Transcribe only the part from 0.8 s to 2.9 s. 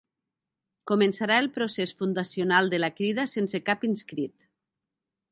Començarà el procés fundacional de la